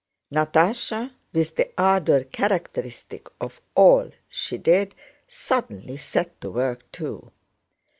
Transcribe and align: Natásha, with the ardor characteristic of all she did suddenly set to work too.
Natásha, 0.33 1.11
with 1.31 1.57
the 1.57 1.69
ardor 1.77 2.23
characteristic 2.23 3.27
of 3.39 3.61
all 3.75 4.09
she 4.27 4.57
did 4.57 4.95
suddenly 5.27 5.95
set 5.95 6.41
to 6.41 6.49
work 6.49 6.91
too. 6.91 7.31